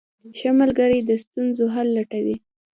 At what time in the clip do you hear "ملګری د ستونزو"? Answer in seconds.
0.59-1.65